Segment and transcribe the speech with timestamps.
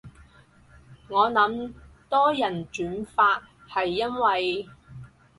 [1.09, 1.75] 我諗
[2.09, 4.67] 多人轉發係因為